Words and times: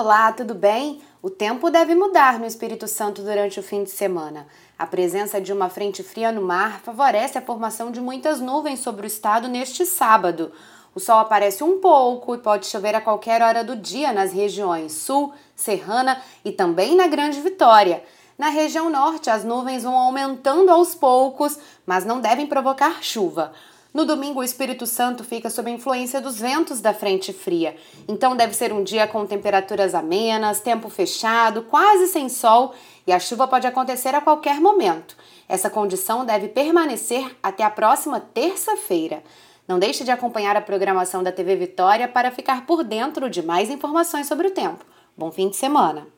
Olá, 0.00 0.30
tudo 0.30 0.54
bem? 0.54 1.00
O 1.20 1.28
tempo 1.28 1.70
deve 1.70 1.92
mudar 1.92 2.38
no 2.38 2.46
Espírito 2.46 2.86
Santo 2.86 3.20
durante 3.20 3.58
o 3.58 3.64
fim 3.64 3.82
de 3.82 3.90
semana. 3.90 4.46
A 4.78 4.86
presença 4.86 5.40
de 5.40 5.52
uma 5.52 5.68
frente 5.68 6.04
fria 6.04 6.30
no 6.30 6.40
mar 6.40 6.78
favorece 6.82 7.36
a 7.36 7.42
formação 7.42 7.90
de 7.90 8.00
muitas 8.00 8.40
nuvens 8.40 8.78
sobre 8.78 9.04
o 9.04 9.08
estado 9.08 9.48
neste 9.48 9.84
sábado. 9.84 10.52
O 10.94 11.00
sol 11.00 11.18
aparece 11.18 11.64
um 11.64 11.80
pouco 11.80 12.32
e 12.32 12.38
pode 12.38 12.66
chover 12.66 12.94
a 12.94 13.00
qualquer 13.00 13.42
hora 13.42 13.64
do 13.64 13.74
dia 13.74 14.12
nas 14.12 14.32
regiões 14.32 14.92
sul, 14.92 15.32
serrana 15.56 16.22
e 16.44 16.52
também 16.52 16.94
na 16.94 17.08
Grande 17.08 17.40
Vitória. 17.40 18.04
Na 18.38 18.50
região 18.50 18.88
norte, 18.88 19.28
as 19.28 19.42
nuvens 19.42 19.82
vão 19.82 19.96
aumentando 19.96 20.70
aos 20.70 20.94
poucos, 20.94 21.58
mas 21.84 22.04
não 22.04 22.20
devem 22.20 22.46
provocar 22.46 23.02
chuva. 23.02 23.52
No 23.98 24.04
domingo, 24.04 24.38
o 24.38 24.44
Espírito 24.44 24.86
Santo 24.86 25.24
fica 25.24 25.50
sob 25.50 25.68
a 25.68 25.74
influência 25.74 26.20
dos 26.20 26.38
ventos 26.38 26.80
da 26.80 26.94
frente 26.94 27.32
fria. 27.32 27.74
Então, 28.06 28.36
deve 28.36 28.54
ser 28.54 28.72
um 28.72 28.84
dia 28.84 29.08
com 29.08 29.26
temperaturas 29.26 29.92
amenas, 29.92 30.60
tempo 30.60 30.88
fechado, 30.88 31.62
quase 31.62 32.06
sem 32.06 32.28
sol 32.28 32.74
e 33.04 33.12
a 33.12 33.18
chuva 33.18 33.48
pode 33.48 33.66
acontecer 33.66 34.14
a 34.14 34.20
qualquer 34.20 34.60
momento. 34.60 35.16
Essa 35.48 35.68
condição 35.68 36.24
deve 36.24 36.46
permanecer 36.46 37.28
até 37.42 37.64
a 37.64 37.70
próxima 37.70 38.20
terça-feira. 38.20 39.20
Não 39.66 39.80
deixe 39.80 40.04
de 40.04 40.12
acompanhar 40.12 40.56
a 40.56 40.60
programação 40.60 41.20
da 41.24 41.32
TV 41.32 41.56
Vitória 41.56 42.06
para 42.06 42.30
ficar 42.30 42.66
por 42.66 42.84
dentro 42.84 43.28
de 43.28 43.42
mais 43.42 43.68
informações 43.68 44.28
sobre 44.28 44.46
o 44.46 44.52
tempo. 44.52 44.86
Bom 45.16 45.32
fim 45.32 45.48
de 45.48 45.56
semana! 45.56 46.17